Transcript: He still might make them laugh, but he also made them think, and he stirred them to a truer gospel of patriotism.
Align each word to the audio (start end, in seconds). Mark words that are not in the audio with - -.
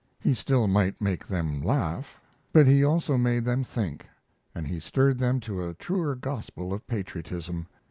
He 0.19 0.33
still 0.33 0.65
might 0.65 0.99
make 0.99 1.27
them 1.27 1.61
laugh, 1.61 2.19
but 2.51 2.65
he 2.65 2.83
also 2.83 3.19
made 3.19 3.45
them 3.45 3.63
think, 3.63 4.07
and 4.55 4.65
he 4.65 4.79
stirred 4.79 5.19
them 5.19 5.39
to 5.41 5.63
a 5.63 5.75
truer 5.75 6.15
gospel 6.15 6.73
of 6.73 6.87
patriotism. 6.87 7.67